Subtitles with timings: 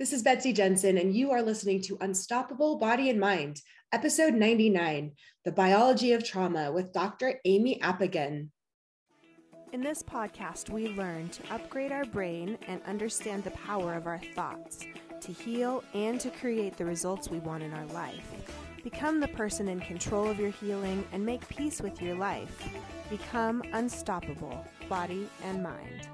[0.00, 3.60] This is Betsy Jensen, and you are listening to Unstoppable Body and Mind,
[3.92, 5.12] episode 99
[5.44, 7.38] The Biology of Trauma with Dr.
[7.44, 8.48] Aimie Apigian.
[9.74, 14.22] In this podcast, we learn to upgrade our brain and understand the power of our
[14.34, 14.86] thoughts
[15.20, 18.26] to heal and to create the results we want in our life.
[18.82, 22.70] Become the person in control of your healing and make peace with your life.
[23.10, 26.08] Become unstoppable, body and mind.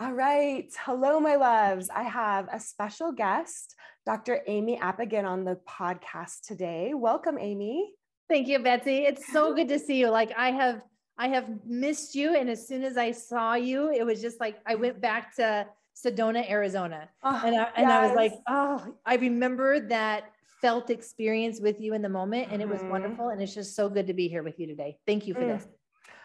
[0.00, 0.66] All right.
[0.78, 1.90] Hello, my loves.
[1.90, 4.40] I have a special guest, Dr.
[4.46, 6.92] Aimie Apigian, on the podcast today.
[6.94, 7.92] Welcome, Aimie.
[8.26, 9.00] Thank you, Betsy.
[9.00, 10.08] It's so good to see you.
[10.08, 10.80] Like I have,
[11.18, 12.34] I have missed you.
[12.34, 15.66] And as soon as I saw you, it was just like I went back to
[15.94, 17.10] Sedona, Arizona.
[17.22, 17.90] Oh, and I, and yes.
[17.90, 20.32] I was like, oh, I remember that
[20.62, 22.48] felt experience with you in the moment.
[22.50, 22.88] And it was mm-hmm.
[22.88, 23.28] wonderful.
[23.28, 24.96] And it's just so good to be here with you today.
[25.06, 25.58] Thank you for mm.
[25.58, 25.68] this.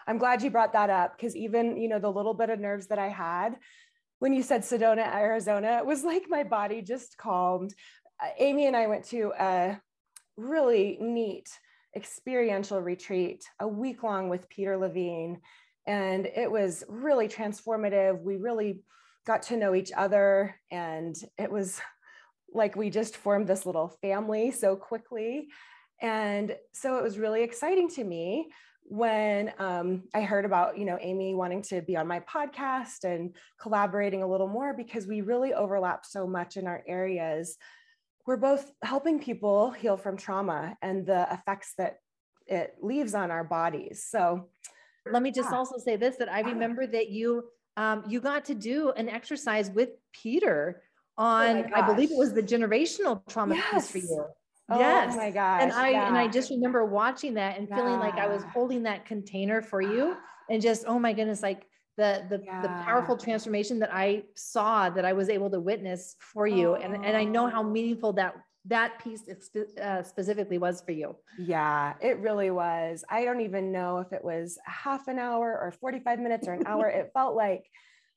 [0.08, 2.88] I'm glad you brought that up because even, you know, the little bit of nerves
[2.88, 3.58] that I had
[4.20, 7.74] when you said Sedona, Arizona, it was like my body just calmed.
[8.24, 9.80] Uh, Aimie and I went to a
[10.38, 11.50] really neat
[11.96, 15.40] experiential retreat, a week long with Peter Levine.
[15.88, 18.22] And it was really transformative.
[18.22, 18.82] We really
[19.26, 20.56] got to know each other.
[20.72, 21.80] And it was
[22.54, 25.50] like we just formed this little family so quickly.
[26.02, 28.50] And so it was really exciting to me
[28.88, 33.36] when um, I heard about, you know, Aimie wanting to be on my podcast and
[33.60, 37.58] collaborating a little more because we really overlap so much in our areas.
[38.28, 41.98] We're both helping people heal from trauma and the effects that
[42.48, 44.06] it leaves on our bodies.
[44.08, 44.50] So
[45.12, 45.58] let me just yeah.
[45.58, 47.44] also say this that I remember that you
[47.78, 50.82] um, you got to do an exercise with Peter
[51.18, 53.92] oh on oh I believe it was the generational trauma yes.
[53.92, 54.26] piece for you.
[54.70, 55.16] Oh yes.
[55.16, 55.62] my gosh.
[55.62, 56.08] And I yeah.
[56.08, 57.76] and I just remember watching that and yeah.
[57.76, 60.16] feeling like I was holding that container for you
[60.50, 62.62] and just oh my goodness like the the, yeah.
[62.62, 66.76] the powerful transformation that I saw that I was able to witness for you oh.
[66.76, 68.36] and and I know how meaningful that
[68.68, 69.22] that piece
[69.80, 71.16] uh, specifically was for you.
[71.38, 73.04] Yeah, it really was.
[73.08, 76.66] I don't even know if it was half an hour or 45 minutes or an
[76.66, 76.90] hour.
[76.90, 77.66] it felt like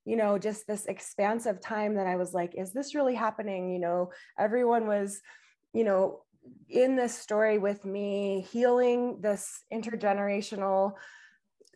[0.07, 3.71] you know just this expansive time that I was like is this really happening?
[3.71, 5.21] You know, everyone was
[5.75, 6.23] you know
[6.69, 10.93] in this story with me, healing this intergenerational,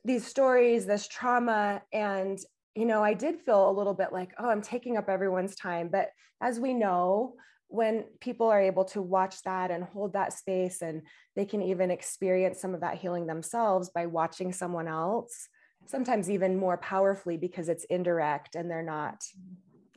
[0.05, 1.83] these stories, this trauma.
[1.93, 2.39] And,
[2.75, 5.89] you know, I did feel a little bit like, oh, I'm taking up everyone's time.
[5.89, 6.11] But
[6.41, 7.35] as we know,
[7.69, 11.03] when people are able to watch that and hold that space, and
[11.37, 15.49] they can even experience some of that healing themselves by watching someone else,
[15.87, 19.25] sometimes even more powerfully because it's indirect and they're not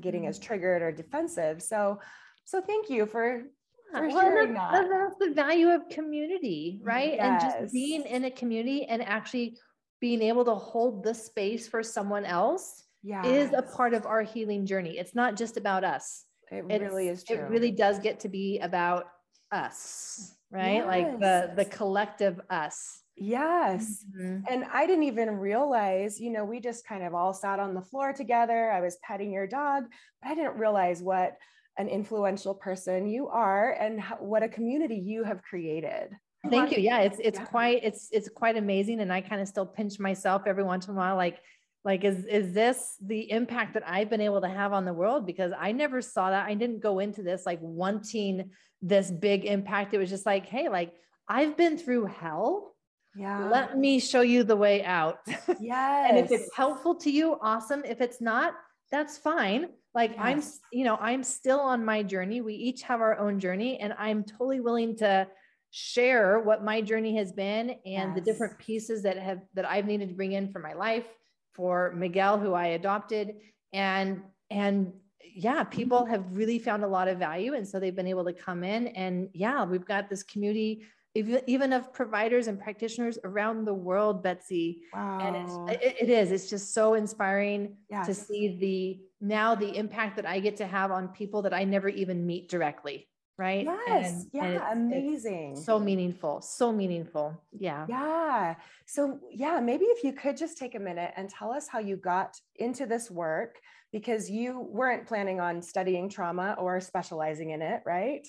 [0.02, 0.48] getting as mm-hmm.
[0.48, 1.62] triggered or defensive.
[1.62, 2.00] So,
[2.46, 3.44] so thank you for
[3.92, 4.88] for well, that's, that.
[4.90, 7.14] That's the value of community, right?
[7.14, 7.44] Yes.
[7.44, 9.58] And just being in a community and actually
[10.02, 13.26] being able to hold the space for someone else yes.
[13.26, 14.98] is a part of our healing journey.
[14.98, 16.26] It's not just about us.
[16.52, 17.38] It it's, really is true.
[17.38, 19.06] It really does get to be about
[19.52, 20.76] us, right?
[20.76, 20.88] Yes.
[20.88, 23.02] Like the the collective us.
[23.18, 24.04] Yes.
[24.16, 24.44] Mm-hmm.
[24.50, 27.82] And I didn't even realize, you know, we just kind of all sat on the
[27.82, 28.72] floor together.
[28.72, 29.86] I was petting your dog,
[30.22, 31.38] but I didn't realize what
[31.78, 36.10] an influential person you are and what a community you have created.
[36.50, 36.82] Thank you.
[36.82, 37.46] Yeah it's it's yeah.
[37.46, 40.94] quite it's it's quite amazing and i kind of still pinch myself every once in
[40.94, 41.40] a while like
[41.84, 45.26] like is is this the impact that i've been able to have on the world?
[45.26, 46.48] Because i never saw that.
[46.48, 49.94] I didn't go into this like wanting this big impact.
[49.94, 50.94] It was just like hey like
[51.28, 52.76] i've been through hell.
[53.18, 53.48] Yeah.
[53.50, 55.20] Let me show you the way out.
[55.60, 57.84] Yes and if it's helpful to you awesome.
[57.86, 58.54] If it's not
[58.92, 60.20] that's fine like yes.
[60.20, 63.94] i'm you know i'm still on my journey we each have our own journey and
[63.98, 65.26] i'm totally willing to
[65.72, 68.16] share what my journey has been and yes.
[68.16, 71.08] the different pieces that have that i've needed to bring in for my life
[71.54, 73.36] for miguel who i adopted
[73.74, 74.92] and and
[75.34, 76.12] yeah people mm-hmm.
[76.12, 78.88] have really found a lot of value and so they've been able to come in
[78.90, 80.86] and yeah we've got this community
[81.16, 84.82] even of providers and practitioners around the world, Betsy.
[84.94, 85.20] Wow.
[85.22, 85.36] And
[85.72, 88.06] it's, it, it is, it's just so inspiring yes.
[88.08, 91.64] to see the, now the impact that I get to have on people that I
[91.64, 93.08] never even meet directly.
[93.38, 93.66] Right.
[93.66, 94.12] Yes.
[94.12, 94.72] And, yeah.
[94.72, 95.52] And it's, amazing.
[95.52, 96.42] It's so meaningful.
[96.42, 97.42] So meaningful.
[97.52, 97.86] Yeah.
[97.90, 98.56] Yeah.
[98.86, 101.98] So yeah, maybe if you could just take a minute and tell us how you
[101.98, 103.60] got into this work
[103.92, 108.26] because you weren't planning on studying trauma or specializing in it, right?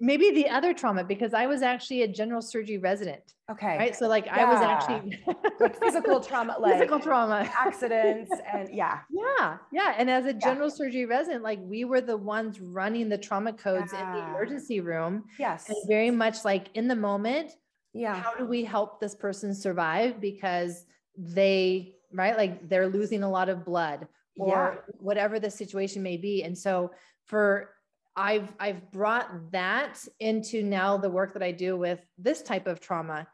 [0.00, 3.34] Maybe the other trauma because I was actually a general surgery resident.
[3.50, 3.76] Okay.
[3.76, 3.96] Right.
[3.96, 4.46] So like yeah.
[4.46, 5.18] I was actually
[5.60, 9.00] like physical trauma, like physical trauma, accidents, and yeah.
[9.10, 9.58] Yeah.
[9.72, 9.94] Yeah.
[9.98, 10.74] And as a general yeah.
[10.74, 14.06] surgery resident, like we were the ones running the trauma codes yeah.
[14.06, 15.24] in the emergency room.
[15.38, 15.68] Yes.
[15.68, 17.52] And very much like in the moment.
[17.92, 18.14] Yeah.
[18.14, 20.20] How do we help this person survive?
[20.20, 20.84] Because
[21.16, 24.06] they, right, like they're losing a lot of blood
[24.38, 24.94] or yeah.
[25.00, 26.44] whatever the situation may be.
[26.44, 26.92] And so
[27.26, 27.70] for
[28.16, 32.80] I've I've brought that into now the work that I do with this type of
[32.80, 33.26] trauma.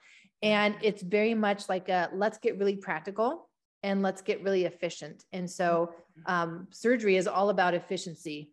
[0.42, 3.48] And it's very much like a let's get really practical
[3.82, 5.24] and let's get really efficient.
[5.32, 6.32] And so mm-hmm.
[6.32, 8.50] um, surgery is all about efficiency.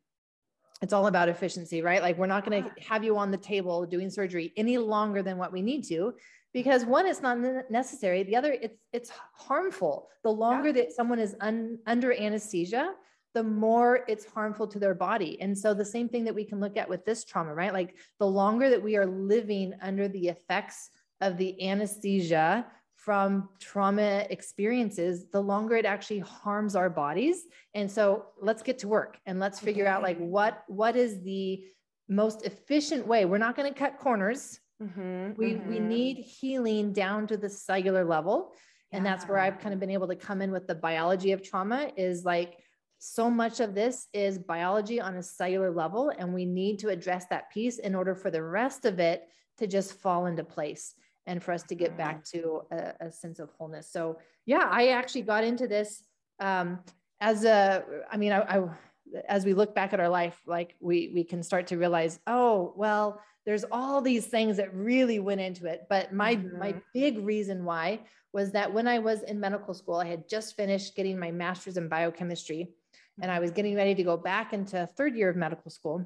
[0.81, 2.02] It's all about efficiency, right?
[2.02, 5.38] Like we're not going to have you on the table doing surgery any longer than
[5.38, 6.14] what we need to
[6.54, 7.38] because one it's not
[7.70, 10.84] necessary the other it's it's harmful the longer yeah.
[10.84, 12.94] that someone is un, under anesthesia
[13.33, 15.39] the more it's harmful to their body.
[15.41, 17.74] And so the same thing that we can look at with this trauma right?
[17.74, 20.89] Like the longer that we are living under the effects
[21.21, 22.65] of the anesthesia
[22.95, 27.44] from trauma experiences the longer it actually harms our bodies.
[27.74, 31.65] And so let's get to work and let's figure out like what what is the
[32.07, 33.25] most efficient way?
[33.25, 34.59] We're not going to cut corners.
[34.81, 35.69] Mm-hmm, we mm-hmm.
[35.69, 38.53] we need healing down to the cellular level.
[38.94, 41.41] And that's where I've kind of been able to come in with the biology of
[41.41, 42.59] trauma is like
[43.05, 46.13] so much of this is biology on a cellular level.
[46.17, 49.27] And we need to address that piece in order for the rest of it
[49.57, 50.95] to just fall into place
[51.25, 52.39] and for us to get back mm-hmm.
[52.39, 53.91] to a, a sense of wholeness.
[53.91, 56.01] So, yeah, I actually got into this
[56.39, 56.79] um,
[57.19, 58.69] as a, I mean, I, I,
[59.27, 62.73] as we look back at our life, like we, we can start to realize, oh,
[62.77, 66.57] well, there's all these things that really went into it but my mm-hmm.
[66.57, 68.00] my big reason why
[68.31, 71.75] was that when i was in medical school i had just finished getting my master's
[71.75, 72.69] in biochemistry
[73.21, 76.06] and i was getting ready to go back into third year of medical school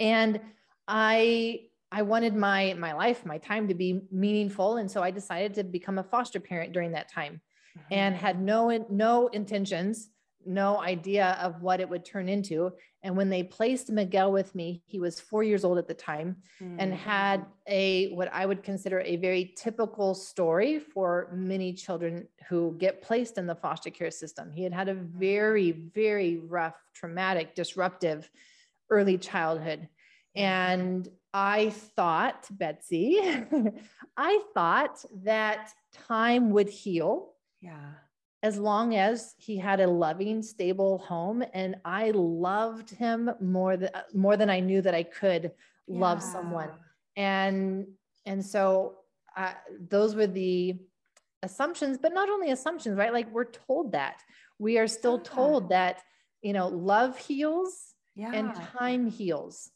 [0.00, 0.40] and
[0.86, 1.60] i
[1.90, 5.64] i wanted my my life my time to be meaningful and so i decided to
[5.64, 7.40] become a foster parent during that time
[7.76, 7.94] mm-hmm.
[7.94, 10.10] and had no no intentions
[10.48, 12.72] no idea of what it would turn into.
[13.02, 16.36] And when they placed Miguel with me, he was four years old at the time
[16.60, 16.76] mm.
[16.78, 22.74] and had a what I would consider a very typical story for many children who
[22.78, 24.50] get placed in the foster care system.
[24.50, 28.28] He had had a very, very rough, traumatic, disruptive
[28.90, 29.88] early childhood.
[30.34, 33.20] And I thought, Betsy,
[34.16, 37.34] I thought that time would heal.
[37.60, 37.90] Yeah
[38.42, 43.90] as long as he had a loving stable home and i loved him more than
[44.14, 45.52] more than i knew that i could
[45.88, 46.00] yeah.
[46.00, 46.70] love someone.
[47.16, 47.86] And
[48.26, 48.96] and so
[49.36, 49.52] uh,
[49.88, 50.76] those were the
[51.42, 53.12] assumptions but not only assumptions right?
[53.12, 54.22] Like we're told that.
[54.58, 55.30] We are still yeah.
[55.30, 56.02] told that
[56.42, 58.32] you know love heals yeah.
[58.32, 59.70] and time heals.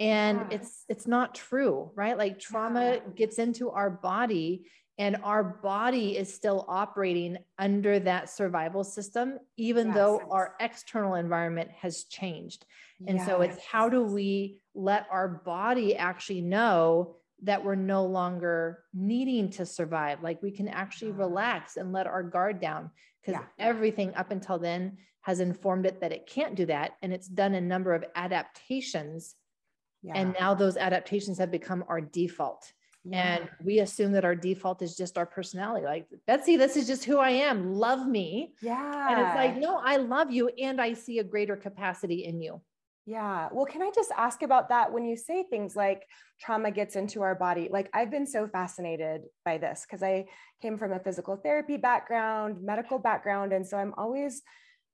[0.00, 2.16] And it's it's not true right?
[2.16, 4.66] Like trauma gets into our body
[4.98, 9.96] and our body is still operating under that survival system even yes.
[9.96, 12.66] though our external environment has changed
[13.06, 13.26] and yes.
[13.26, 19.48] so it's how do we let our body actually know that we're no longer needing
[19.48, 21.18] to survive like we can actually mm.
[21.18, 22.90] relax and let our guard down
[23.20, 23.64] because yeah.
[23.64, 27.54] everything up until then has informed it that it can't do that and it's done
[27.54, 29.36] a number of adaptations
[30.02, 30.12] yeah.
[30.16, 32.72] and now those adaptations have become our default
[33.04, 33.36] yeah.
[33.36, 35.86] And we assume that our default is just our personality.
[35.86, 37.74] Like, Betsy, this is just who I am.
[37.74, 38.54] Love me.
[38.60, 39.10] Yeah.
[39.10, 40.48] And it's like, no, I love you.
[40.60, 42.60] And I see a greater capacity in you.
[43.06, 43.48] Yeah.
[43.50, 46.04] Well, can I just ask about that when you say things like
[46.38, 47.68] trauma gets into our body?
[47.70, 50.26] Like, I've been so fascinated by this because I
[50.60, 53.54] came from a physical therapy background, medical background.
[53.54, 54.42] And so I'm always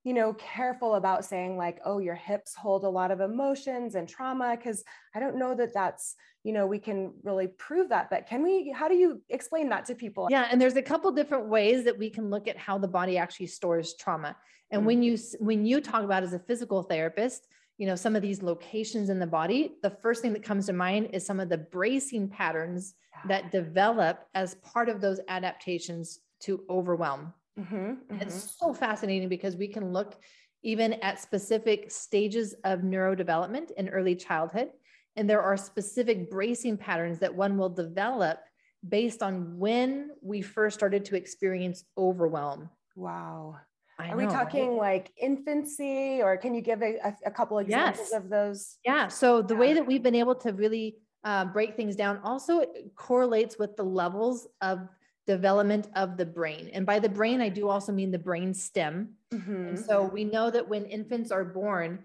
[0.05, 4.07] you know, careful about saying like, oh, your hips hold a lot of emotions and
[4.07, 4.83] trauma, because
[5.15, 8.11] I don't know that that's, you know, we can really prove that.
[8.11, 10.27] But can we, how do you explain that to people?
[10.29, 10.47] Yeah.
[10.51, 13.47] And there's a couple different ways that we can look at how the body actually
[13.47, 14.37] stores trauma.
[14.69, 14.85] And mm-hmm.
[14.85, 17.47] when you, when you talk about as a physical therapist,
[17.79, 20.73] you know, some of these locations in the body, the first thing that comes to
[20.73, 22.93] mind is some of the bracing patterns
[23.27, 28.21] that develop as part of those adaptations to overwhelm Mm-hmm, mm-hmm.
[28.21, 30.15] It's so fascinating because we can look
[30.63, 34.69] even at specific stages of neurodevelopment in early childhood.
[35.15, 38.39] And there are specific bracing patterns that one will develop
[38.87, 42.69] based on when we first started to experience overwhelm.
[42.95, 43.57] Wow.
[43.97, 44.97] I Are know, we talking right?
[44.97, 48.13] like infancy, or can you give a, a couple examples yes.
[48.13, 48.77] of those?
[48.83, 49.07] Yeah.
[49.07, 49.59] So the yeah.
[49.59, 53.83] way that we've been able to really uh, break things down also correlates with the
[53.83, 54.87] levels of
[55.27, 56.69] development of the brain.
[56.73, 59.15] And by the brain, I do also mean the brain stem.
[59.33, 59.67] Mm-hmm.
[59.67, 61.99] And so we know that when infants are born,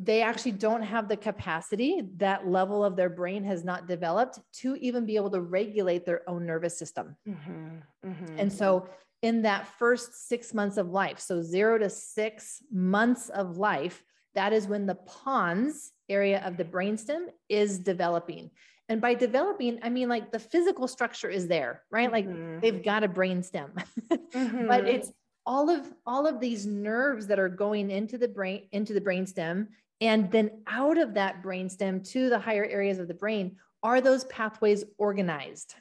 [0.00, 4.76] they actually don't have the capacity, that level of their brain has not developed to
[4.76, 7.16] even be able to regulate their own nervous system.
[7.28, 8.08] Mm-hmm.
[8.08, 8.38] Mm-hmm.
[8.38, 8.88] And so,
[9.22, 14.04] in that first six months of life, so zero to six months of life,
[14.36, 18.50] that is when the pons area of the brainstem is developing.
[18.88, 22.10] And by developing, I mean like the physical structure is there, right?
[22.10, 22.60] Like mm-hmm.
[22.60, 23.72] they've got a brain stem,
[24.10, 24.66] mm-hmm.
[24.66, 25.12] but it's
[25.48, 29.66] all of all of these nerves that are going into the brain into the brainstem
[30.02, 34.24] and then out of that brainstem to the higher areas of the brain are those
[34.24, 35.74] pathways organized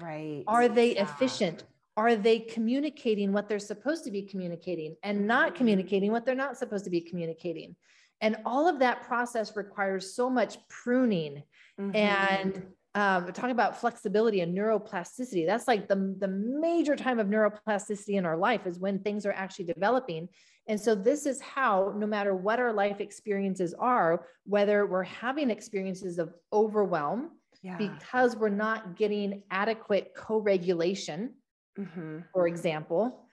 [0.00, 1.02] right are they yeah.
[1.02, 1.64] efficient
[1.98, 5.58] are they communicating what they're supposed to be communicating and not mm-hmm.
[5.58, 7.76] communicating what they're not supposed to be communicating
[8.22, 11.42] and all of that process requires so much pruning
[11.80, 11.96] mm-hmm.
[11.96, 12.62] and
[12.94, 15.46] um, talking about flexibility and neuroplasticity.
[15.46, 19.32] That's like the, the major time of neuroplasticity in our life is when things are
[19.32, 20.28] actually developing.
[20.68, 25.50] And so, this is how, no matter what our life experiences are, whether we're having
[25.50, 27.76] experiences of overwhelm yeah.
[27.76, 31.34] because we're not getting adequate co regulation,
[31.78, 32.20] mm-hmm.
[32.32, 33.26] for example,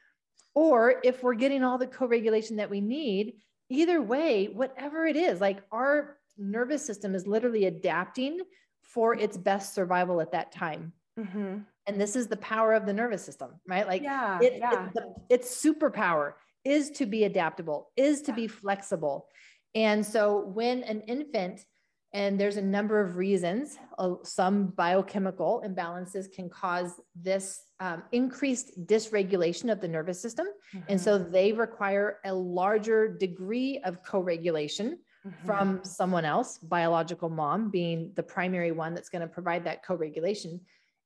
[0.56, 3.36] or if we're getting all the co regulation that we need,
[3.70, 8.40] either way, whatever it is, like our nervous system is literally adapting
[8.82, 10.94] for its best survival at that time.
[11.20, 11.60] Mm-hmm.
[11.88, 13.88] And this is the power of the nervous system, right?
[13.88, 14.88] Like, yeah, it, yeah.
[14.88, 16.34] It, the, its superpower
[16.64, 19.28] is to be adaptable, is to be flexible.
[19.74, 21.62] And so when an infant,
[22.14, 28.86] and there's a number of reasons, uh, some biochemical imbalances can cause this um, increased
[28.86, 30.48] dysregulation of the nervous system.
[30.76, 30.86] Mm-hmm.
[30.90, 31.32] And so mm-hmm.
[31.32, 35.46] they require a larger degree of co regulation mm-hmm.
[35.46, 39.96] from someone else, biological mom being the primary one that's going to provide that co
[39.96, 40.60] regulation.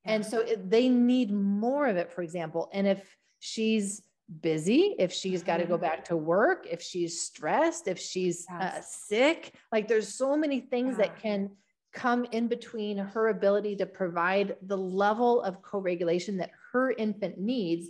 [0.04, 0.12] Yeah.
[0.12, 2.70] And so it, they need more of it, for example.
[2.72, 4.02] And if she's
[4.40, 5.82] busy, if she's got to go mm-hmm.
[5.82, 8.76] back to work, if she's stressed, if she's uh, yes.
[8.76, 11.06] uh, sick, like there's so many things yeah.
[11.06, 11.50] that can
[11.92, 17.38] come in between her ability to provide the level of co regulation that her infant
[17.38, 17.88] needs.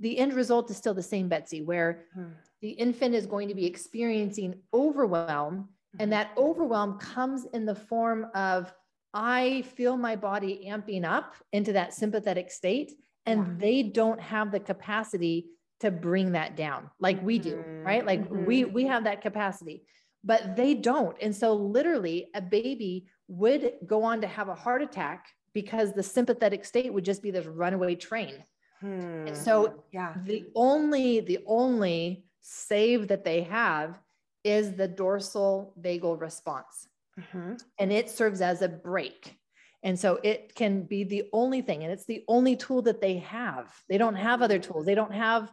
[0.00, 2.28] The end result is still the same, Betsy, where hmm
[2.60, 5.68] the infant is going to be experiencing overwhelm.
[5.98, 6.40] And that mm-hmm.
[6.40, 8.72] overwhelm comes in the form of,
[9.14, 12.92] I feel my body amping up into that sympathetic state,
[13.26, 13.54] and yeah.
[13.58, 15.46] they don't have the capacity
[15.80, 18.04] to bring that down like we do, right?
[18.04, 18.44] Like mm-hmm.
[18.44, 19.84] we we have that capacity,
[20.24, 21.16] but they don't.
[21.22, 26.02] And so literally a baby would go on to have a heart attack because the
[26.02, 28.44] sympathetic state would just be this runaway train.
[28.80, 29.34] Hmm.
[29.34, 33.98] so yeah, the only the only save that they have
[34.42, 36.88] is the dorsal vagal response.
[37.20, 37.54] Mm-hmm.
[37.78, 39.36] And it serves as a brake.
[39.82, 43.18] And so it can be the only thing, and it's the only tool that they
[43.18, 43.72] have.
[43.88, 44.86] They don't have other tools.
[44.86, 45.52] They don't have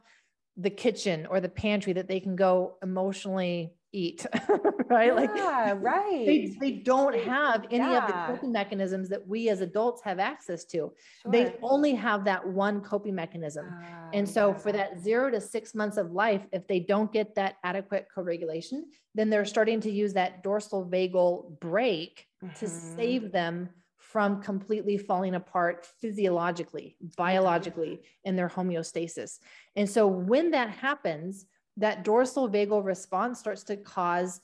[0.57, 4.25] the kitchen or the pantry that they can go emotionally eat,
[4.89, 5.07] right?
[5.35, 6.25] Yeah, like, right.
[6.25, 8.03] They, they don't have any yeah.
[8.03, 10.77] of the coping mechanisms that we as adults have access to.
[10.77, 11.31] Sure.
[11.31, 13.67] They only have that one coping mechanism.
[13.67, 17.35] Uh, and so, for that zero to six months of life, if they don't get
[17.35, 22.53] that adequate co regulation, then they're starting to use that dorsal vagal brake mm-hmm.
[22.59, 29.39] to save them from completely falling apart physiologically, biologically in their homeostasis.
[29.75, 31.45] And so, when that happens,
[31.77, 34.41] that dorsal vagal response starts to cause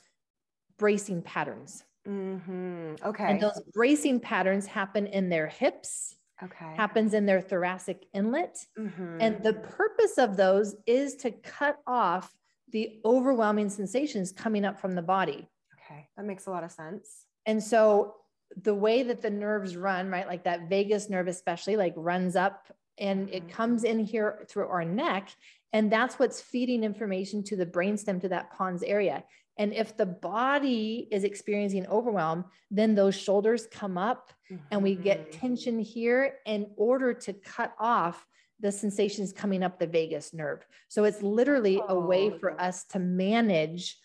[0.77, 1.83] bracing patterns.
[2.07, 2.95] Mm-hmm.
[3.05, 3.23] Okay.
[3.23, 6.15] And those bracing patterns happen in their hips.
[6.43, 6.73] Okay.
[6.75, 8.65] Happens in their thoracic inlet.
[8.77, 9.17] Mm-hmm.
[9.21, 12.33] And the purpose of those is to cut off
[12.71, 15.47] the overwhelming sensations coming up from the body.
[15.75, 16.07] Okay.
[16.17, 17.25] That makes a lot of sense.
[17.45, 18.15] And so
[18.61, 20.27] the way that the nerves run, right?
[20.27, 23.49] Like that vagus nerve, especially, like runs up and it mm-hmm.
[23.49, 25.29] comes in here through our neck
[25.73, 29.23] and that's what's feeding information to the brainstem to that pons area.
[29.57, 34.63] And if the body is experiencing overwhelm, then those shoulders come up mm-hmm.
[34.71, 35.39] and we get mm-hmm.
[35.39, 38.25] tension here in order to cut off
[38.59, 40.65] the sensations coming up the vagus nerve.
[40.87, 41.95] So it's literally oh.
[41.95, 42.63] a way for oh.
[42.63, 43.97] us to manage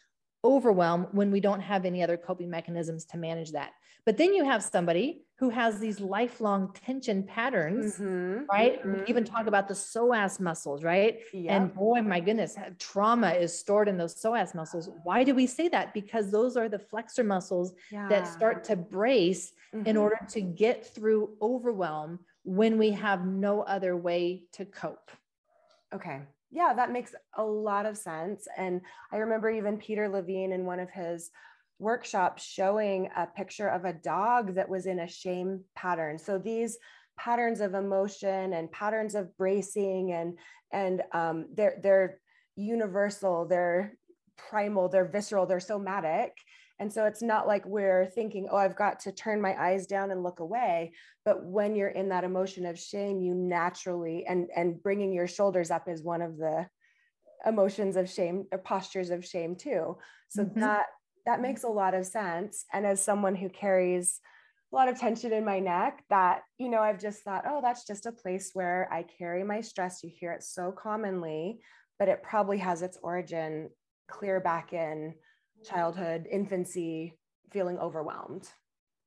[0.44, 3.72] overwhelm when we don't have any other coping mechanisms to manage that.
[4.06, 8.80] But then you have somebody who has these lifelong tension patterns, mm-hmm, right?
[8.80, 9.00] Mm-hmm.
[9.00, 11.18] We even talk about the psoas muscles, right?
[11.32, 11.50] Yep.
[11.50, 14.88] And boy, my goodness, trauma is stored in those psoas muscles.
[15.02, 15.92] Why do we say that?
[15.92, 18.08] Because those are the flexor muscles yeah.
[18.08, 19.86] that start to brace mm-hmm.
[19.86, 25.10] in order to get through overwhelm when we have no other way to cope.
[25.92, 26.22] Okay.
[26.50, 28.46] Yeah, that makes a lot of sense.
[28.56, 28.80] And
[29.12, 31.30] I remember even Peter Levine in one of his
[31.78, 36.18] workshop showing a picture of a dog that was in a shame pattern.
[36.18, 36.78] So these
[37.18, 40.38] patterns of emotion and patterns of bracing and
[40.72, 42.18] and um, they're they're
[42.56, 43.96] universal, they're
[44.36, 46.32] primal, they're visceral, they're somatic.
[46.78, 50.10] And so it's not like we're thinking, oh, I've got to turn my eyes down
[50.10, 50.92] and look away.
[51.24, 55.70] But when you're in that emotion of shame, you naturally and and bringing your shoulders
[55.70, 56.66] up is one of the
[57.46, 59.96] emotions of shame or postures of shame too.
[60.28, 60.60] So mm-hmm.
[60.60, 60.86] that
[61.26, 62.64] that makes a lot of sense.
[62.72, 64.20] And as someone who carries
[64.72, 67.84] a lot of tension in my neck, that, you know, I've just thought, oh, that's
[67.84, 70.02] just a place where I carry my stress.
[70.02, 71.60] You hear it so commonly,
[71.98, 73.70] but it probably has its origin
[74.08, 75.14] clear back in
[75.64, 77.14] childhood, infancy,
[77.52, 78.48] feeling overwhelmed.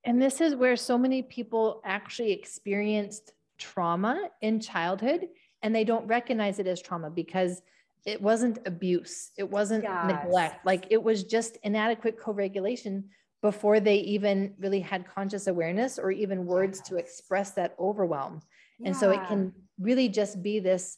[0.04, 5.28] And this is where so many people actually experienced trauma in childhood
[5.62, 7.62] and they don't recognize it as trauma because
[8.06, 10.06] it wasn't abuse, it wasn't yes.
[10.08, 13.10] neglect, like it was just inadequate co regulation
[13.42, 18.42] before they even really had conscious awareness or even words to express that overwhelm.
[18.80, 18.88] Yeah.
[18.88, 20.98] And so it can really just be this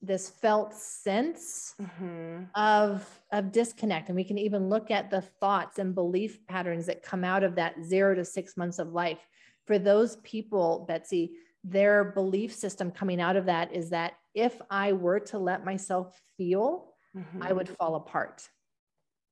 [0.00, 2.44] this felt sense mm-hmm.
[2.54, 7.02] of of disconnect and we can even look at the thoughts and belief patterns that
[7.02, 9.18] come out of that 0 to 6 months of life
[9.66, 11.32] for those people betsy
[11.70, 16.20] their belief system coming out of that is that if i were to let myself
[16.36, 17.42] feel mm-hmm.
[17.42, 18.48] i would fall apart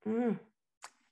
[0.06, 0.38] mm.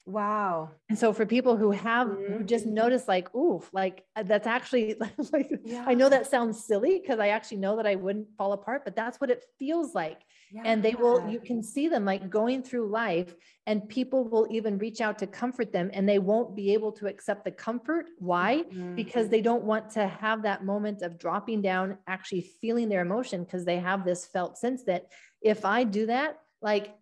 [0.06, 0.70] Wow.
[0.90, 2.34] And so for people who have mm-hmm.
[2.34, 4.96] who just notice like, ooh, like uh, that's actually
[5.32, 5.84] like yeah.
[5.86, 8.94] I know that sounds silly because I actually know that I wouldn't fall apart, but
[8.94, 10.20] that's what it feels like.
[10.52, 10.62] Yeah.
[10.66, 13.34] And they will, you can see them like going through life,
[13.66, 17.06] and people will even reach out to comfort them, and they won't be able to
[17.06, 18.06] accept the comfort.
[18.18, 18.62] Why?
[18.70, 18.94] Mm-hmm.
[18.94, 23.42] Because they don't want to have that moment of dropping down, actually feeling their emotion,
[23.42, 25.06] because they have this felt sense that
[25.42, 26.94] if I do that, like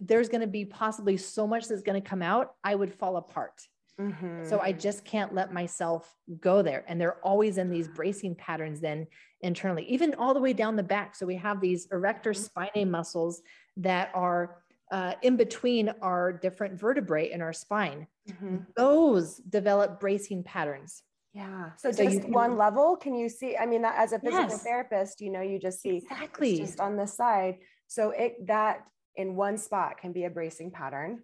[0.00, 3.16] there's going to be possibly so much that's going to come out, I would fall
[3.16, 3.60] apart.
[4.00, 4.44] Mm-hmm.
[4.44, 6.84] So I just can't let myself go there.
[6.86, 9.08] And they're always in these bracing patterns then
[9.40, 11.16] internally, even all the way down the back.
[11.16, 12.60] So we have these erector mm-hmm.
[12.60, 13.42] spinae muscles
[13.78, 14.62] that are
[14.92, 18.06] uh, in between our different vertebrae in our spine.
[18.30, 18.58] Mm-hmm.
[18.76, 21.02] Those develop bracing patterns.
[21.34, 21.70] Yeah.
[21.76, 23.56] So, so just can, one level, can you see?
[23.56, 24.62] I mean, as a physical yes.
[24.62, 27.58] therapist, you know, you just see exactly just on the side.
[27.86, 28.84] So it that
[29.18, 31.22] in one spot can be a bracing pattern.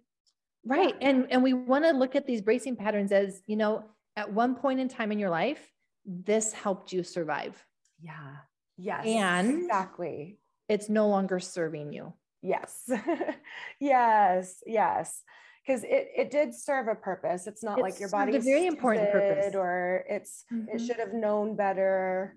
[0.65, 0.95] Right.
[0.99, 1.09] Yeah.
[1.09, 3.85] And and we want to look at these bracing patterns as, you know,
[4.15, 5.59] at one point in time in your life,
[6.05, 7.65] this helped you survive.
[8.01, 8.35] Yeah.
[8.77, 9.05] Yes.
[9.05, 10.37] And exactly.
[10.67, 12.13] It's no longer serving you.
[12.41, 12.89] Yes.
[13.79, 14.61] yes.
[14.65, 15.23] Yes.
[15.65, 17.47] Because it, it did serve a purpose.
[17.47, 20.75] It's not like your body a very important purpose, or it's mm-hmm.
[20.75, 22.35] it should have known better.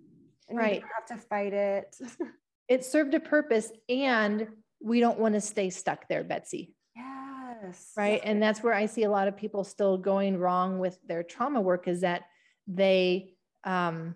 [0.49, 0.81] And right.
[0.81, 1.95] You have to fight it.
[2.69, 4.47] it served a purpose and
[4.81, 6.75] we don't want to stay stuck there, Betsy.
[6.95, 7.93] Yes.
[7.97, 8.21] Right.
[8.25, 11.61] And that's where I see a lot of people still going wrong with their trauma
[11.61, 12.23] work is that
[12.67, 14.15] they um,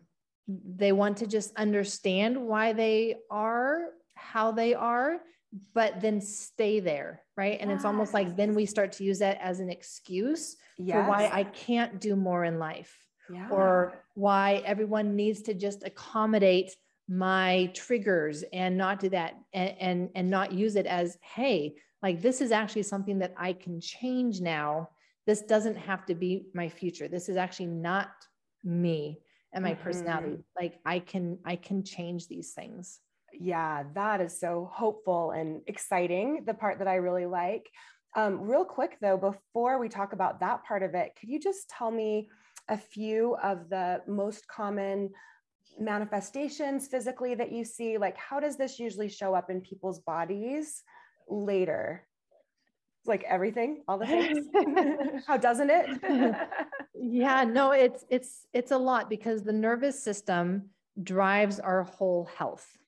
[0.48, 5.18] they want to just understand why they are how they are,
[5.74, 7.22] but then stay there.
[7.36, 7.58] Right.
[7.60, 7.78] And yes.
[7.78, 10.96] it's almost like then we start to use that as an excuse yes.
[10.96, 12.96] for why I can't do more in life.
[13.32, 13.48] Yeah.
[13.50, 16.72] Or why everyone needs to just accommodate
[17.08, 22.22] my triggers and not do that and, and and not use it as hey like
[22.22, 24.88] this is actually something that i can change now.
[25.24, 27.06] This doesn't have to be my future.
[27.06, 28.10] This is actually not
[28.64, 29.20] me
[29.52, 29.82] and my mm-hmm.
[29.82, 33.00] personality like i can i can change these things.
[33.32, 37.68] Yeah that is so hopeful and exciting the part that i really like.
[38.14, 41.68] Um, real quick though before we talk about that part of it could you just
[41.68, 42.28] tell me
[42.68, 45.10] a few of the most common
[45.78, 47.98] manifestations physically that you see?
[47.98, 50.82] Like, how does this usually show up in people's bodies
[51.28, 52.06] later?
[53.04, 54.46] Like everything, all the things.
[55.26, 56.36] how doesn't it?
[56.94, 60.70] yeah, no, it's it's it's a lot because the nervous system
[61.02, 62.78] drives our whole health.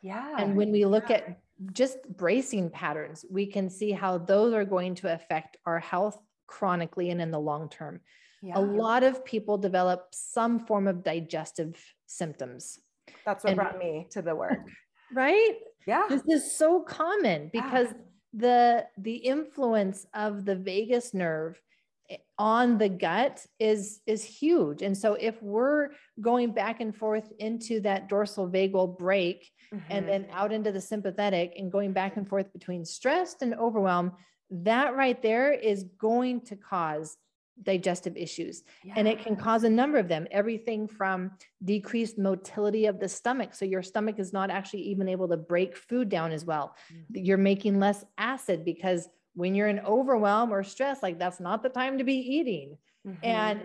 [0.00, 0.36] Yeah.
[0.38, 1.16] And when we look yeah.
[1.16, 1.40] at
[1.72, 7.10] just bracing patterns, we can see how those are going to affect our health chronically
[7.10, 8.00] and in the long term.
[8.42, 8.58] Yeah.
[8.58, 12.78] A lot of people develop some form of digestive symptoms.
[13.24, 14.58] That's what and, brought me to the work.
[15.14, 15.54] Right?
[15.86, 16.06] Yeah.
[16.08, 18.02] This is so common because yeah.
[18.34, 21.60] the the influence of the vagus nerve
[22.10, 27.32] eh, on the gut is is huge and so if we're going back and forth
[27.38, 29.84] into that dorsal vagal brake mm-hmm.
[29.90, 34.10] and then out into the sympathetic and going back and forth between stressed and overwhelmed
[34.50, 37.16] that right there is going to cause
[37.62, 38.94] digestive issues yeah.
[38.96, 41.30] and it can cause a number of them everything from
[41.64, 45.74] decreased motility of the stomach so your stomach is not actually even able to break
[45.76, 47.24] food down as well mm-hmm.
[47.24, 51.68] you're making less acid because when you're in overwhelm or stress like that's not the
[51.68, 53.24] time to be eating mm-hmm.
[53.24, 53.62] and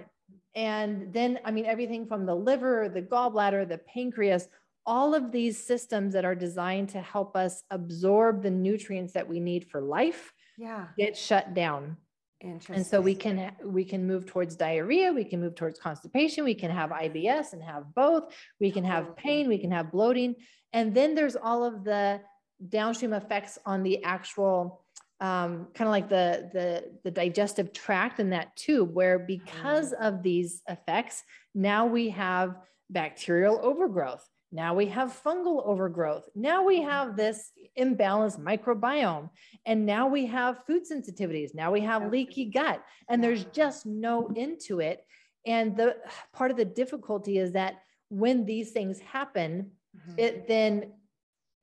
[0.55, 4.47] and then i mean everything from the liver the gallbladder the pancreas
[4.85, 9.39] all of these systems that are designed to help us absorb the nutrients that we
[9.39, 11.97] need for life yeah get shut down
[12.43, 16.55] and so we can we can move towards diarrhea, we can move towards constipation, we
[16.55, 20.35] can have IBS and have both, we can have pain, we can have bloating,
[20.73, 22.21] and then there's all of the
[22.69, 24.85] downstream effects on the actual
[25.19, 30.07] um, kind of like the, the the digestive tract in that tube, where because mm.
[30.07, 31.23] of these effects,
[31.53, 32.55] now we have
[32.89, 34.27] bacterial overgrowth.
[34.51, 36.29] Now we have fungal overgrowth.
[36.35, 39.29] Now we have this imbalanced microbiome.
[39.65, 41.55] And now we have food sensitivities.
[41.55, 42.83] Now we have leaky gut.
[43.09, 45.05] And there's just no end to it.
[45.45, 45.97] And the
[46.33, 47.75] part of the difficulty is that
[48.09, 50.19] when these things happen, mm-hmm.
[50.19, 50.91] it then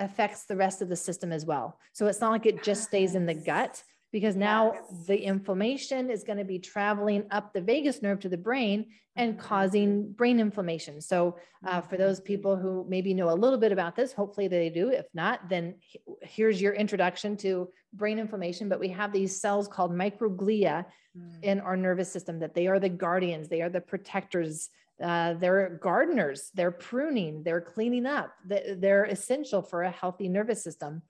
[0.00, 1.78] affects the rest of the system as well.
[1.92, 5.06] So it's not like it just stays in the gut because now yes.
[5.06, 9.32] the inflammation is going to be traveling up the vagus nerve to the brain and
[9.32, 9.46] mm-hmm.
[9.46, 11.00] causing brain inflammation.
[11.00, 14.70] So, uh, for those people who maybe know a little bit about this, hopefully they
[14.70, 14.90] do.
[14.90, 15.74] If not, then
[16.22, 18.68] here's your introduction to brain inflammation.
[18.68, 21.42] But we have these cells called microglia mm.
[21.42, 24.70] in our nervous system that they are the guardians, they are the protectors.
[25.02, 31.02] Uh, they're gardeners, they're pruning, they're cleaning up, they're essential for a healthy nervous system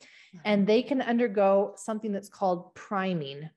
[0.44, 3.48] and they can undergo something that's called priming.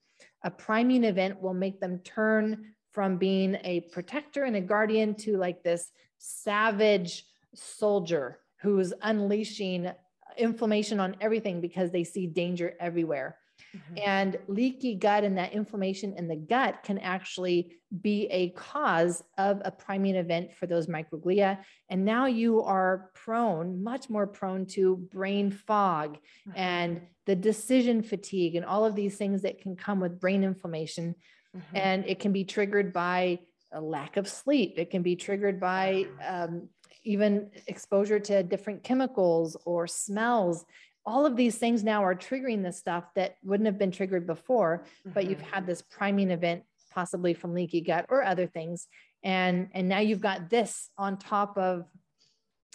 [0.44, 5.38] A priming event will make them turn from being a protector and a guardian to
[5.38, 9.92] like this savage soldier who's unleashing
[10.38, 13.38] inflammation on everything because they see danger everywhere.
[13.76, 14.04] Mm-hmm.
[14.06, 19.62] And leaky gut and that inflammation in the gut can actually be a cause of
[19.64, 21.60] a priming event for those microglia.
[21.90, 26.58] And now you are prone, much more prone to brain fog mm-hmm.
[26.58, 31.16] and the decision fatigue and all of these things that can come with brain inflammation.
[31.56, 31.78] Mm-hmm.
[31.78, 33.40] And it can be triggered by
[33.74, 36.68] a lack of sleep, it can be triggered by um,
[37.04, 40.66] even exposure to different chemicals or smells
[41.06, 44.86] all of these things now are triggering the stuff that wouldn't have been triggered before
[45.00, 45.12] mm-hmm.
[45.14, 45.54] but you've mm-hmm.
[45.54, 48.88] had this priming event possibly from leaky gut or other things
[49.24, 51.86] and and now you've got this on top of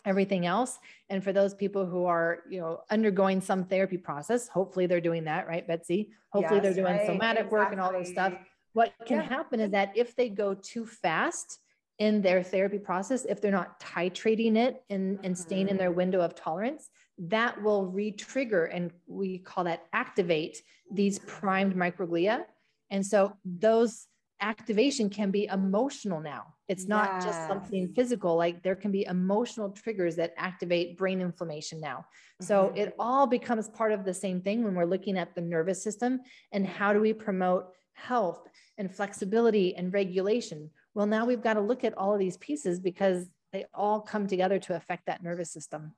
[0.05, 0.79] everything else
[1.11, 5.25] and for those people who are you know undergoing some therapy process hopefully they're doing
[5.25, 7.07] that right betsy hopefully yes, they're doing right.
[7.07, 7.59] somatic exactly.
[7.59, 8.33] work and all those stuff
[8.73, 9.29] what can yeah.
[9.29, 11.59] happen is that if they go too fast
[11.99, 15.99] in their therapy process if they're not titrating it and, and staying in their mm-hmm.
[15.99, 22.45] window of tolerance that will re-trigger and we call that activate these primed microglia.
[22.91, 24.07] And so those
[24.41, 26.55] activation can be emotional now.
[26.69, 27.25] It's not yes.
[27.25, 32.05] just something physical like there can be emotional triggers that activate brain inflammation now.
[32.43, 32.45] Mm-hmm.
[32.45, 35.83] so it all becomes part of the same thing when we're looking at the nervous
[35.83, 36.21] system
[36.53, 40.71] and how do we promote health and flexibility and regulation.
[40.95, 44.27] Well now we've got to look at all of these pieces because they all come
[44.27, 45.95] together to affect that nervous system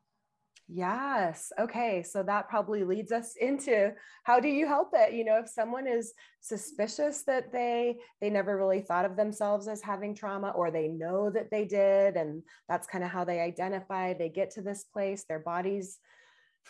[0.70, 1.50] Yes.
[1.58, 2.02] Okay.
[2.02, 3.92] So that probably leads us into
[4.24, 5.14] how do you help it?
[5.14, 9.80] You know, if someone is suspicious that they they never really thought of themselves as
[9.80, 14.12] having trauma or they know that they did and that's kind of how they identify,
[14.12, 15.98] they get to this place, their body's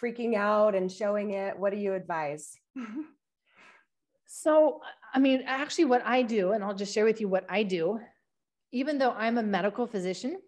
[0.00, 1.58] freaking out and showing it.
[1.58, 2.52] What do you advise?
[2.78, 3.00] Mm-hmm.
[4.26, 4.80] so,
[5.12, 7.98] I mean, actually what I do and I'll just share with you what I do.
[8.70, 10.38] Even though I'm a medical physician,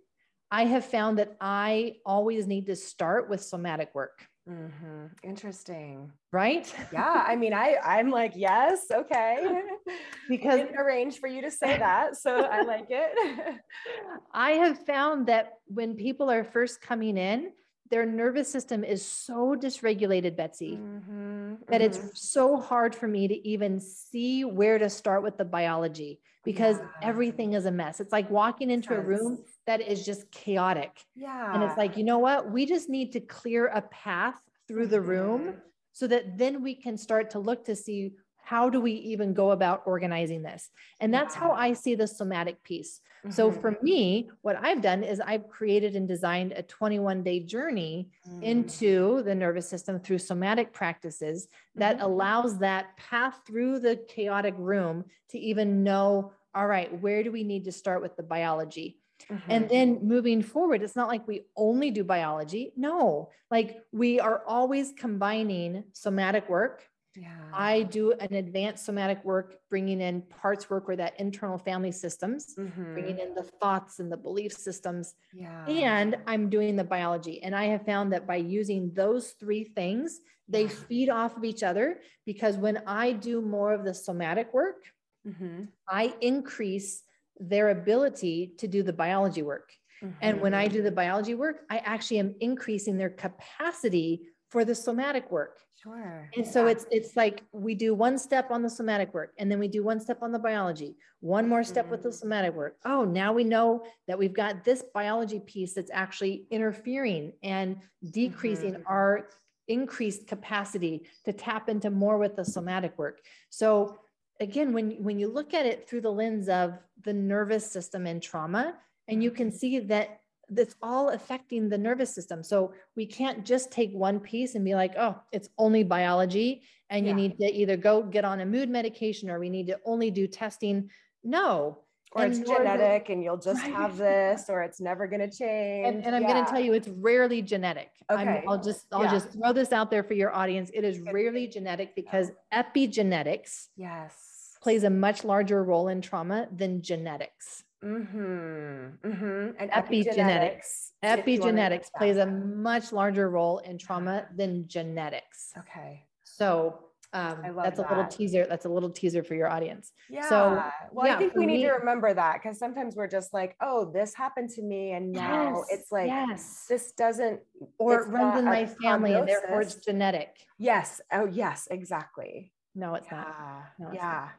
[0.51, 4.27] I have found that I always need to start with somatic work.
[4.49, 5.07] Mm-hmm.
[5.23, 6.11] Interesting.
[6.33, 6.73] Right?
[6.93, 7.25] Yeah.
[7.27, 9.63] I mean, I I'm like, yes, okay.
[10.29, 12.17] because arrange for you to say that.
[12.17, 13.61] So I like it.
[14.33, 17.53] I have found that when people are first coming in,
[17.91, 22.07] their nervous system is so dysregulated, Betsy, mm-hmm, that mm-hmm.
[22.07, 26.79] it's so hard for me to even see where to start with the biology because
[26.79, 26.87] yeah.
[27.03, 27.99] everything is a mess.
[28.01, 29.39] It's like walking into a room
[29.71, 30.91] that is just chaotic.
[31.15, 31.55] Yeah.
[31.55, 32.51] And it's like, you know what?
[32.51, 34.35] We just need to clear a path
[34.67, 35.59] through the room mm-hmm.
[35.93, 38.11] so that then we can start to look to see
[38.43, 40.71] how do we even go about organizing this?
[40.99, 43.01] And that's how I see the somatic piece.
[43.25, 43.31] Mm-hmm.
[43.31, 48.09] So for me, what I've done is I've created and designed a 21 day journey
[48.29, 48.43] mm-hmm.
[48.43, 52.07] into the nervous system through somatic practices that mm-hmm.
[52.07, 57.45] allows that path through the chaotic room to even know, all right, where do we
[57.45, 58.97] need to start with the biology?
[59.31, 59.51] Mm-hmm.
[59.51, 62.73] And then moving forward, it's not like we only do biology.
[62.77, 66.83] No, like we are always combining somatic work
[67.17, 67.29] yeah.
[67.53, 72.55] I do an advanced somatic work, bringing in parts work or that internal family systems,
[72.57, 72.95] mm-hmm.
[72.95, 75.15] bringing in the thoughts and the belief systems.
[75.33, 75.67] Yeah.
[75.67, 77.43] And I'm doing the biology.
[77.43, 80.69] And I have found that by using those three things, they yeah.
[80.89, 84.85] feed off of each other because when I do more of the somatic work,
[85.27, 85.65] mm-hmm.
[85.89, 87.03] I increase
[87.41, 89.73] their ability to do the biology work.
[90.03, 90.15] Mm-hmm.
[90.23, 90.75] And when I mm-hmm.
[90.75, 95.59] do the biology work, I actually am increasing their capacity for the somatic work.
[95.83, 96.29] Sure.
[96.37, 99.59] And so it's it's like we do one step on the somatic work and then
[99.59, 101.93] we do one step on the biology, one more step mm-hmm.
[101.93, 102.15] with the mm.
[102.15, 102.77] somatic work.
[102.85, 107.79] Oh, now we know that we've got this biology piece that's actually interfering and
[108.11, 108.87] decreasing mm-hmm.
[108.87, 109.29] our
[109.69, 113.21] increased capacity to tap into more with the somatic work.
[113.49, 114.01] So
[114.41, 118.23] again, when when you look at it through the lens of the nervous system and
[118.23, 118.75] trauma,
[119.09, 122.43] and you can see that that's all affecting the nervous system.
[122.43, 127.07] So we can't just take one piece and be like, oh, it's only biology and
[127.07, 127.11] yeah.
[127.11, 130.11] you need to either go get on a mood medication or we need to only
[130.11, 130.91] do testing.
[131.23, 131.79] No.
[132.13, 133.73] Or and it's genetic and you'll just right.
[133.73, 135.87] have this or it's never going to change.
[135.87, 136.33] And, and I'm yeah.
[136.33, 137.91] going to tell you, it's rarely genetic.
[138.11, 138.43] Okay.
[138.45, 139.13] i will just, I'll yeah.
[139.13, 140.73] just throw this out there for your audience.
[140.75, 142.63] It is rarely genetic because oh.
[142.63, 144.30] epigenetics yes.
[144.61, 147.65] Plays a much larger role in trauma than genetics.
[147.85, 149.09] Mm-hmm.
[149.09, 149.51] Mm-hmm.
[149.59, 150.91] And epigenetics.
[151.03, 155.53] Epigenetics, plays a much larger role in trauma than genetics.
[155.59, 156.05] Okay.
[156.25, 156.79] So
[157.13, 157.87] um, that's that.
[157.87, 158.47] a little teaser.
[158.47, 159.93] That's a little teaser for your audience.
[160.09, 160.29] Yeah.
[160.29, 163.33] So, well, yeah, I think we need me, to remember that because sometimes we're just
[163.33, 167.41] like, oh, this happened to me, and now yes, it's like, yes, this doesn't,
[167.79, 170.37] or it runs in my family, and therefore it's genetic.
[170.59, 171.01] Yes.
[171.11, 171.67] Oh, yes.
[171.71, 172.53] Exactly.
[172.75, 173.17] No, it's yeah.
[173.17, 173.65] not.
[173.79, 174.03] No, it's yeah.
[174.03, 174.31] Not.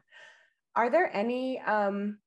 [0.76, 2.18] Are there any um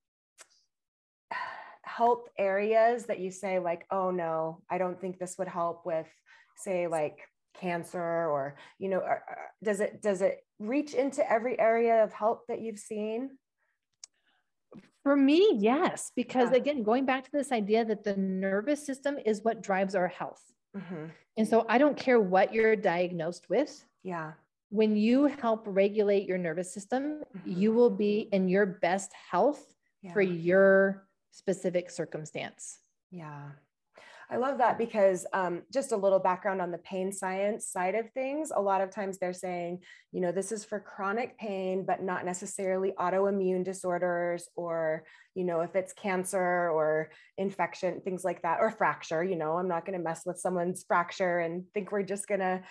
[1.82, 6.08] health areas that you say like, oh no, I don't think this would help with,
[6.56, 7.20] say, like
[7.54, 9.02] cancer or you know
[9.62, 13.30] does it does it reach into every area of health that you've seen
[15.02, 16.56] for me yes because yeah.
[16.56, 20.42] again going back to this idea that the nervous system is what drives our health
[20.76, 21.06] mm-hmm.
[21.36, 24.32] and so i don't care what you're diagnosed with yeah
[24.74, 27.60] when you help regulate your nervous system mm-hmm.
[27.60, 29.64] you will be in your best health
[30.02, 30.12] yeah.
[30.12, 32.78] for your specific circumstance.
[33.10, 33.50] Yeah.
[34.30, 38.10] I love that because um, just a little background on the pain science side of
[38.12, 38.50] things.
[38.54, 39.80] A lot of times they're saying,
[40.12, 45.60] you know, this is for chronic pain, but not necessarily autoimmune disorders or, you know,
[45.60, 49.22] if it's cancer or infection, things like that, or fracture.
[49.22, 52.40] You know, I'm not going to mess with someone's fracture and think we're just going
[52.40, 52.62] to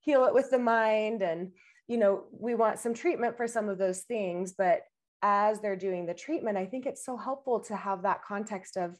[0.00, 1.22] heal it with the mind.
[1.22, 1.52] And,
[1.86, 4.82] you know, we want some treatment for some of those things, but
[5.22, 8.96] as they're doing the treatment, I think it's so helpful to have that context of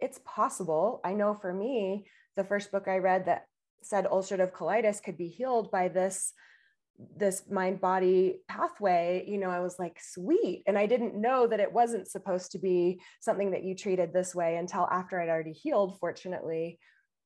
[0.00, 1.00] it's possible.
[1.04, 3.44] I know for me, the first book I read that
[3.82, 6.32] said ulcerative colitis could be healed by this
[7.16, 11.60] this mind body pathway you know i was like sweet and i didn't know that
[11.60, 15.52] it wasn't supposed to be something that you treated this way until after i'd already
[15.52, 16.78] healed fortunately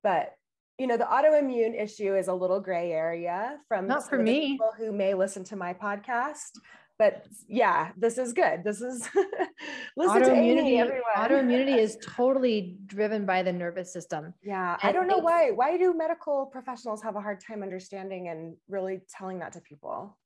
[0.05, 0.33] but
[0.79, 4.73] you know the autoimmune issue is a little gray area from not for me people
[4.77, 6.51] who may listen to my podcast
[6.99, 8.63] but yeah, this is good.
[8.63, 9.09] This is
[9.97, 10.77] listen autoimmunity.
[10.77, 11.03] To everyone.
[11.17, 14.33] autoimmunity is totally driven by the nervous system.
[14.43, 15.51] Yeah, and I don't know why.
[15.51, 20.17] Why do medical professionals have a hard time understanding and really telling that to people?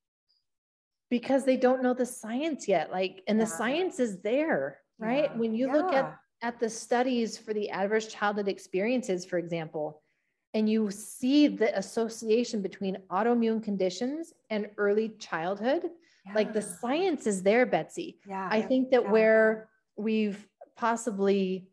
[1.11, 2.91] Because they don't know the science yet.
[2.91, 3.45] Like, and yeah.
[3.45, 5.31] the science is there, right?
[5.33, 5.39] Yeah.
[5.39, 5.73] When you yeah.
[5.73, 10.03] look at at the studies for the adverse childhood experiences, for example,
[10.55, 15.91] and you see the association between autoimmune conditions and early childhood
[16.35, 18.19] like the science is there, Betsy.
[18.27, 18.49] Yeah.
[18.51, 19.11] I think that yeah.
[19.11, 21.69] where we've possibly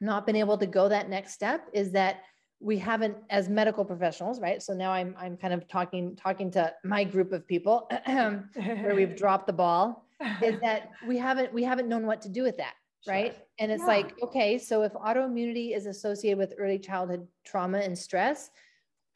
[0.00, 2.22] not been able to go that next step is that
[2.60, 6.72] we haven't as medical professionals right so now i'm i'm kind of talking talking to
[6.84, 10.04] my group of people where we've dropped the ball
[10.40, 12.74] is that we haven't we haven't known what to do with that
[13.06, 13.42] right sure.
[13.58, 13.86] and it's yeah.
[13.86, 18.50] like okay so if autoimmunity is associated with early childhood trauma and stress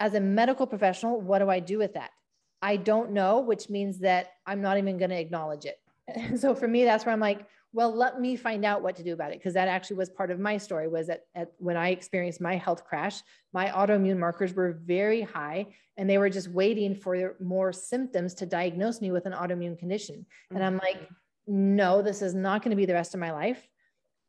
[0.01, 2.11] as a medical professional what do i do with that
[2.63, 5.79] I don't know, which means that I'm not even going to acknowledge it.
[6.41, 9.13] so for me, that's where I'm like, well, let me find out what to do
[9.13, 9.43] about it.
[9.43, 12.57] Cause that actually was part of my story was that at, when I experienced my
[12.57, 13.21] health crash,
[13.53, 15.67] my autoimmune markers were very high
[15.99, 20.25] and they were just waiting for more symptoms to diagnose me with an autoimmune condition.
[20.51, 20.67] And mm.
[20.67, 21.09] I'm like,
[21.47, 23.69] no, this is not going to be the rest of my life.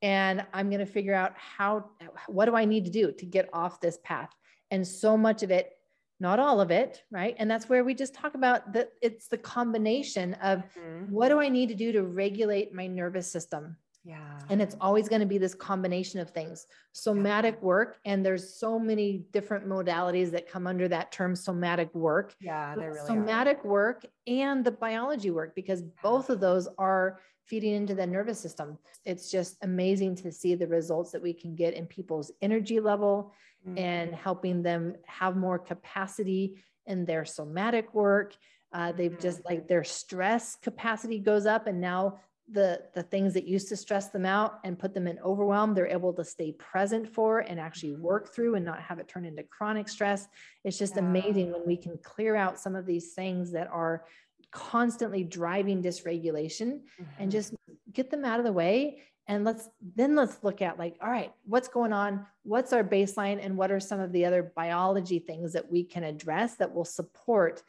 [0.01, 1.89] And I'm going to figure out how,
[2.27, 4.29] what do I need to do to get off this path?
[4.69, 5.73] And so much of it
[6.19, 7.36] not all of it, right?
[7.38, 11.12] And that's where we just talk about that it's the combination of mm-hmm.
[11.12, 13.77] what do I need to do to regulate my nervous system?
[14.03, 14.39] Yeah.
[14.49, 16.65] And it's always going to be this combination of things.
[16.93, 22.33] Somatic work, and there's so many different modalities that come under that term somatic work.
[22.39, 23.67] Yeah, they really somatic are.
[23.67, 28.77] work and the biology work, because both of those are feeding into the nervous system.
[29.05, 33.33] It's just amazing to see the results that we can get in people's energy level
[33.67, 33.77] mm-hmm.
[33.77, 38.36] and helping them have more capacity in their somatic work.
[38.73, 39.21] Uh, they've mm-hmm.
[39.21, 43.75] just like their stress capacity goes up, and now the the things that used to
[43.75, 47.60] stress them out and put them in overwhelm they're able to stay present for and
[47.60, 48.03] actually mm-hmm.
[48.03, 50.27] work through and not have it turn into chronic stress
[50.63, 51.01] it's just yeah.
[51.01, 54.05] amazing when we can clear out some of these things that are
[54.51, 57.03] constantly driving dysregulation mm-hmm.
[57.19, 57.53] and just
[57.93, 59.01] get them out of the way.
[59.27, 62.25] And let's then let's look at like all right what's going on?
[62.43, 63.43] What's our baseline?
[63.43, 66.86] And what are some of the other biology things that we can address that will
[66.86, 67.62] support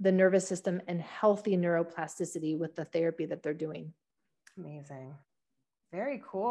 [0.00, 3.92] the nervous system and healthy neuroplasticity with the therapy that they're doing?
[4.58, 5.14] Amazing.
[5.92, 6.48] Very cool.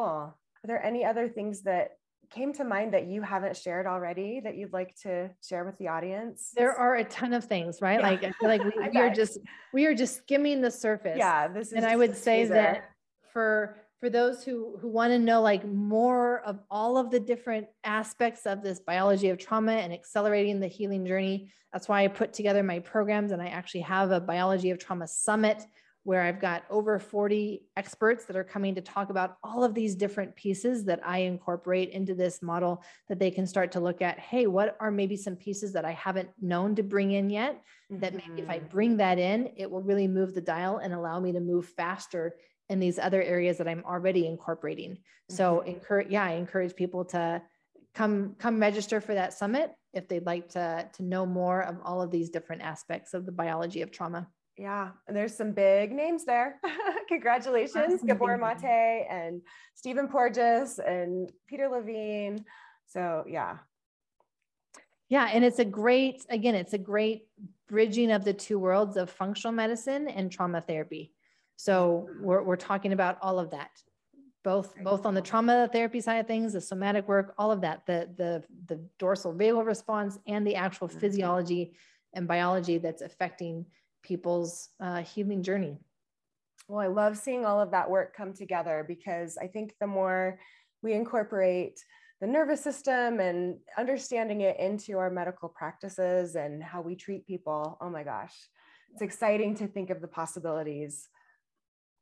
[0.64, 1.98] Are there any other things that
[2.34, 5.88] came to mind that you haven't shared already that you'd like to share with the
[5.88, 6.52] audience?
[6.56, 8.00] There are a ton of things, right?
[8.00, 8.10] Yeah.
[8.10, 9.40] Like I feel like we, we are just
[9.74, 11.18] we are just skimming the surface.
[11.18, 12.54] Yeah, this is and I would say teaser.
[12.56, 12.90] that
[13.32, 17.68] for for those who who want to know like more of all of the different
[17.86, 22.34] aspects of this biology of trauma and accelerating the healing journey that's why i put
[22.34, 25.64] together my programs and i actually have a biology of trauma summit
[26.04, 29.96] where i've got over 40 experts that are coming to talk about all of these
[29.96, 34.20] different pieces that i incorporate into this model that they can start to look at
[34.20, 38.14] hey what are maybe some pieces that i haven't known to bring in yet that
[38.14, 38.68] maybe if i mm-hmm.
[38.68, 42.36] bring that in it will really move the dial and allow me to move faster
[42.70, 44.92] in these other areas that I'm already incorporating.
[44.92, 45.36] Mm-hmm.
[45.36, 47.42] So encourage, yeah, I encourage people to
[47.94, 52.02] come come register for that summit if they'd like to to know more of all
[52.02, 54.28] of these different aspects of the biology of trauma.
[54.58, 56.60] Yeah, and there's some big names there.
[57.08, 59.42] Congratulations, Gabor Mate and
[59.74, 62.46] Stephen Porges and Peter Levine.
[62.86, 63.58] So yeah.
[65.10, 67.28] Yeah, and it's a great, again, it's a great
[67.68, 71.12] bridging of the two worlds of functional medicine and trauma therapy.
[71.56, 73.72] So we're, we're talking about all of that,
[74.44, 77.86] both both on the trauma therapy side of things, the somatic work, all of that,
[77.86, 81.00] the the the dorsal vagal response, and the actual mm-hmm.
[81.00, 81.74] physiology
[82.14, 83.66] and biology that's affecting
[84.04, 85.78] people's uh, healing journey.
[86.68, 90.40] Well, I love seeing all of that work come together because I think the more
[90.82, 91.80] we incorporate
[92.22, 97.78] the nervous system and understanding it into our medical practices and how we treat people,
[97.82, 98.34] oh my gosh,
[98.92, 101.10] it's exciting to think of the possibilities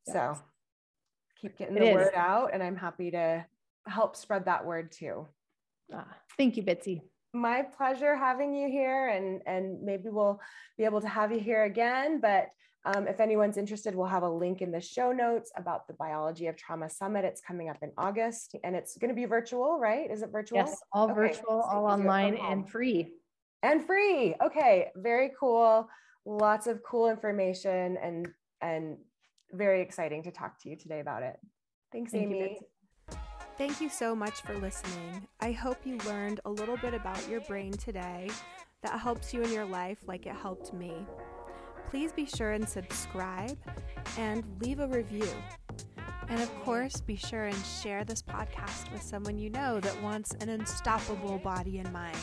[0.08, 0.38] so
[1.40, 3.46] keep getting the word out, and I'm happy to
[3.88, 5.28] help spread that word too.
[5.94, 7.02] Ah, thank you, Bitsy.
[7.34, 10.40] My pleasure having you here, and and maybe we'll
[10.78, 12.20] be able to have you here again.
[12.20, 12.50] But
[12.84, 16.48] um, if anyone's interested, we'll have a link in the show notes about the Biology
[16.48, 17.24] of Trauma Summit.
[17.24, 20.10] It's coming up in August, and it's going to be virtual, right?
[20.12, 20.58] Is it virtual?
[20.58, 21.14] Yes, all okay.
[21.14, 23.14] virtual, so all online, and free.
[23.64, 24.36] And free.
[24.44, 25.88] Okay, very cool.
[26.26, 28.28] Lots of cool information and
[28.62, 28.98] and
[29.52, 31.38] very exciting to talk to you today about it.
[31.92, 32.40] Thanks, Thank Aimie.
[32.40, 32.56] You,
[33.62, 35.28] Thank you so much for listening.
[35.40, 38.28] I hope you learned a little bit about your brain today
[38.82, 41.06] that helps you in your life like it helped me.
[41.88, 43.56] Please be sure and subscribe
[44.18, 45.30] and leave a review.
[46.28, 50.32] And of course, be sure and share this podcast with someone you know that wants
[50.42, 52.18] an unstoppable body and mind.